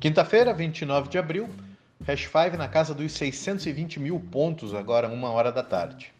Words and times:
Quinta-feira, 0.00 0.54
29 0.54 1.08
de 1.08 1.18
abril, 1.18 1.48
Hash 2.06 2.30
5 2.30 2.56
na 2.56 2.68
casa 2.68 2.94
dos 2.94 3.10
620 3.14 3.98
mil 3.98 4.20
pontos, 4.20 4.72
agora 4.72 5.08
uma 5.08 5.28
hora 5.30 5.50
da 5.50 5.60
tarde. 5.60 6.12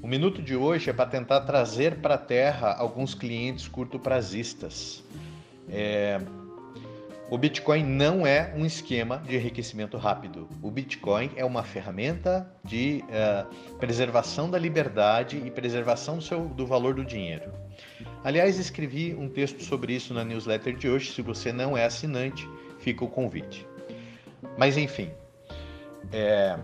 O 0.00 0.06
minuto 0.06 0.40
de 0.40 0.54
hoje 0.54 0.90
é 0.90 0.92
para 0.92 1.10
tentar 1.10 1.40
trazer 1.40 1.96
para 1.96 2.14
a 2.14 2.18
Terra 2.18 2.72
alguns 2.72 3.12
clientes 3.12 3.66
curto-prazistas. 3.66 5.02
É... 5.68 6.20
O 7.28 7.36
Bitcoin 7.36 7.82
não 7.82 8.24
é 8.24 8.54
um 8.56 8.64
esquema 8.64 9.18
de 9.26 9.34
enriquecimento 9.34 9.96
rápido. 9.96 10.48
O 10.62 10.70
Bitcoin 10.70 11.32
é 11.34 11.44
uma 11.44 11.64
ferramenta 11.64 12.48
de 12.62 13.02
uh, 13.08 13.76
preservação 13.78 14.48
da 14.48 14.58
liberdade 14.58 15.42
e 15.44 15.50
preservação 15.50 16.18
do, 16.18 16.22
seu, 16.22 16.46
do 16.46 16.64
valor 16.64 16.94
do 16.94 17.04
dinheiro. 17.04 17.50
Aliás, 18.22 18.58
escrevi 18.58 19.14
um 19.14 19.28
texto 19.28 19.64
sobre 19.64 19.94
isso 19.94 20.14
na 20.14 20.22
newsletter 20.22 20.76
de 20.76 20.88
hoje. 20.88 21.12
Se 21.12 21.22
você 21.22 21.50
não 21.50 21.76
é 21.76 21.86
assinante, 21.86 22.46
fica 22.84 23.02
o 23.02 23.08
convite. 23.08 23.66
Mas 24.58 24.76
enfim, 24.76 25.10
é... 26.12 26.58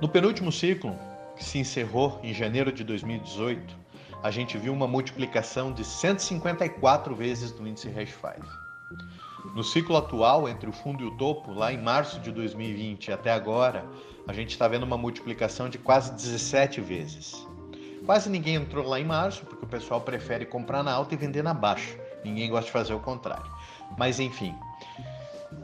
no 0.00 0.08
penúltimo 0.08 0.52
ciclo, 0.52 0.94
que 1.36 1.42
se 1.42 1.58
encerrou 1.58 2.20
em 2.22 2.34
janeiro 2.34 2.70
de 2.70 2.84
2018, 2.84 3.74
a 4.22 4.30
gente 4.30 4.58
viu 4.58 4.74
uma 4.74 4.86
multiplicação 4.86 5.72
de 5.72 5.82
154 5.82 7.14
vezes 7.14 7.50
do 7.50 7.66
índice 7.66 7.88
Hash 7.88 8.10
5. 8.10 8.46
No 9.54 9.64
ciclo 9.64 9.96
atual, 9.96 10.46
entre 10.46 10.68
o 10.68 10.72
fundo 10.72 11.02
e 11.02 11.06
o 11.06 11.16
topo, 11.16 11.54
lá 11.54 11.72
em 11.72 11.78
março 11.78 12.20
de 12.20 12.30
2020 12.30 13.10
até 13.10 13.32
agora, 13.32 13.86
a 14.28 14.34
gente 14.34 14.50
está 14.50 14.68
vendo 14.68 14.82
uma 14.82 14.98
multiplicação 14.98 15.70
de 15.70 15.78
quase 15.78 16.12
17 16.12 16.82
vezes. 16.82 17.46
Quase 18.04 18.28
ninguém 18.28 18.56
entrou 18.56 18.86
lá 18.86 19.00
em 19.00 19.04
março, 19.04 19.46
porque 19.46 19.64
o 19.64 19.68
pessoal 19.68 20.02
prefere 20.02 20.44
comprar 20.44 20.82
na 20.82 20.92
alta 20.92 21.14
e 21.14 21.16
vender 21.16 21.42
na 21.42 21.54
baixa. 21.54 21.98
Ninguém 22.24 22.50
gosta 22.50 22.66
de 22.66 22.72
fazer 22.72 22.94
o 22.94 23.00
contrário. 23.00 23.50
Mas 23.98 24.20
enfim, 24.20 24.54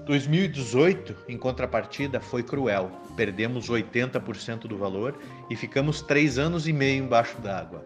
2018, 0.04 1.16
em 1.28 1.38
contrapartida, 1.38 2.20
foi 2.20 2.42
cruel. 2.42 2.90
Perdemos 3.16 3.68
80% 3.68 4.60
do 4.60 4.76
valor 4.76 5.18
e 5.48 5.56
ficamos 5.56 6.02
três 6.02 6.38
anos 6.38 6.66
e 6.66 6.72
meio 6.72 7.04
embaixo 7.04 7.38
d'água. 7.40 7.84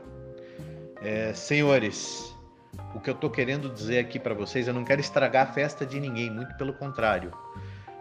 É, 1.03 1.33
senhores, 1.33 2.35
o 2.95 3.01
que 3.01 3.11
eu 3.11 3.15
estou 3.15 3.31
querendo 3.31 3.69
dizer 3.69 3.99
aqui 3.99 4.19
para 4.19 4.35
vocês, 4.35 4.67
eu 4.67 4.75
não 4.75 4.85
quero 4.85 5.01
estragar 5.01 5.49
a 5.49 5.53
festa 5.53 5.87
de 5.87 5.99
ninguém, 5.99 6.31
muito 6.31 6.55
pelo 6.57 6.73
contrário. 6.75 7.33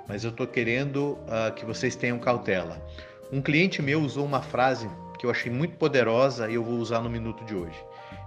Mas 0.08 0.24
eu 0.24 0.32
estou 0.32 0.48
querendo 0.48 1.14
uh, 1.14 1.54
que 1.56 1.66
vocês 1.66 1.96
tenham 1.96 2.20
cautela. 2.20 2.84
Um 3.32 3.42
cliente 3.42 3.82
meu 3.82 4.02
usou 4.02 4.26
uma 4.26 4.42
frase 4.42 4.90
que 5.20 5.26
eu 5.26 5.30
achei 5.30 5.52
muito 5.52 5.76
poderosa 5.78 6.50
e 6.50 6.56
eu 6.56 6.64
vou 6.64 6.76
usar 6.76 7.02
no 7.02 7.10
minuto 7.10 7.44
de 7.46 7.54
hoje. 7.54 7.78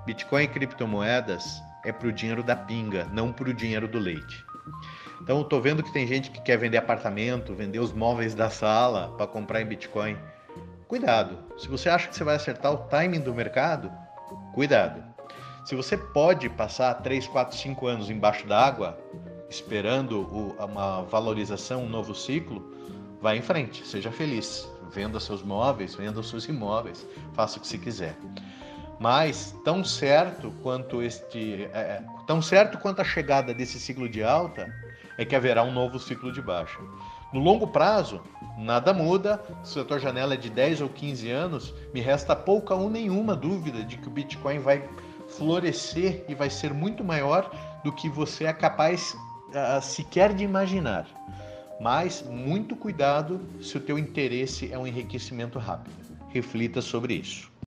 Bitcoin 0.06 0.44
e 0.44 0.48
criptomoedas 0.48 1.60
é 1.84 1.92
para 1.92 2.08
o 2.08 2.12
dinheiro 2.12 2.42
da 2.42 2.56
pinga, 2.56 3.04
não 3.12 3.32
para 3.32 3.50
o 3.50 3.54
dinheiro 3.54 3.88
do 3.88 3.98
leite. 3.98 4.44
Então, 5.20 5.40
estou 5.40 5.60
vendo 5.60 5.82
que 5.82 5.92
tem 5.92 6.06
gente 6.06 6.30
que 6.30 6.40
quer 6.40 6.56
vender 6.56 6.78
apartamento, 6.78 7.54
vender 7.54 7.78
os 7.78 7.92
móveis 7.92 8.34
da 8.34 8.50
sala 8.50 9.14
para 9.16 9.26
comprar 9.26 9.60
em 9.60 9.66
Bitcoin. 9.66 10.16
Cuidado. 10.88 11.38
Se 11.56 11.68
você 11.68 11.88
acha 11.88 12.08
que 12.08 12.16
você 12.16 12.24
vai 12.24 12.36
acertar 12.36 12.72
o 12.72 12.78
timing 12.88 13.20
do 13.20 13.32
mercado, 13.32 13.90
cuidado. 14.52 15.02
Se 15.64 15.76
você 15.76 15.96
pode 15.96 16.48
passar 16.48 16.94
3, 16.94 17.28
4, 17.28 17.56
5 17.56 17.86
anos 17.86 18.10
embaixo 18.10 18.46
d'água, 18.46 18.98
esperando 19.48 20.22
uma 20.58 21.02
valorização, 21.02 21.84
um 21.84 21.88
novo 21.88 22.14
ciclo, 22.14 22.74
vá 23.20 23.36
em 23.36 23.42
frente, 23.42 23.86
seja 23.86 24.10
feliz. 24.10 24.68
Venda 24.90 25.20
seus 25.20 25.42
móveis, 25.42 25.94
venda 25.94 26.22
seus 26.22 26.46
imóveis, 26.46 27.06
faça 27.32 27.58
o 27.58 27.60
que 27.60 27.68
você 27.68 27.78
quiser. 27.78 28.16
Mas 29.02 29.52
tão 29.64 29.82
certo 29.82 30.52
quanto 30.62 31.02
este, 31.02 31.68
é, 31.72 31.76
é 31.76 32.02
tão 32.24 32.40
certo 32.40 32.78
quanto 32.78 33.02
a 33.02 33.04
chegada 33.04 33.52
desse 33.52 33.80
ciclo 33.80 34.08
de 34.08 34.22
alta, 34.22 34.72
é 35.18 35.24
que 35.24 35.34
haverá 35.34 35.64
um 35.64 35.72
novo 35.72 35.98
ciclo 35.98 36.32
de 36.32 36.40
baixa. 36.40 36.78
No 37.32 37.40
longo 37.40 37.66
prazo, 37.66 38.22
nada 38.56 38.94
muda. 38.94 39.42
Se 39.64 39.80
a 39.80 39.84
tua 39.84 39.98
janela 39.98 40.34
é 40.34 40.36
de 40.36 40.48
10 40.48 40.82
ou 40.82 40.88
15 40.88 41.28
anos, 41.32 41.74
me 41.92 42.00
resta 42.00 42.36
pouca 42.36 42.76
ou 42.76 42.88
nenhuma 42.88 43.34
dúvida 43.34 43.82
de 43.82 43.96
que 43.96 44.06
o 44.06 44.10
Bitcoin 44.10 44.60
vai 44.60 44.88
florescer 45.26 46.24
e 46.28 46.34
vai 46.36 46.48
ser 46.48 46.72
muito 46.72 47.02
maior 47.02 47.50
do 47.82 47.90
que 47.90 48.08
você 48.08 48.44
é 48.44 48.52
capaz 48.52 49.14
uh, 49.14 49.82
sequer 49.82 50.32
de 50.32 50.44
imaginar. 50.44 51.08
Mas 51.80 52.22
muito 52.22 52.76
cuidado 52.76 53.40
se 53.60 53.76
o 53.76 53.80
teu 53.80 53.98
interesse 53.98 54.72
é 54.72 54.78
um 54.78 54.86
enriquecimento 54.86 55.58
rápido. 55.58 55.96
Reflita 56.28 56.80
sobre 56.80 57.14
isso. 57.14 57.51